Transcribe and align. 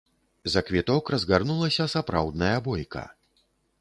За 0.53 0.61
квіток 0.69 1.11
разгарнулася 1.15 1.87
сапраўдная 1.95 2.55
бойка. 2.69 3.05